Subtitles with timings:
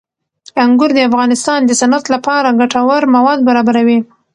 [0.63, 3.99] انګور د افغانستان د صنعت لپاره ګټور مواد برابروي.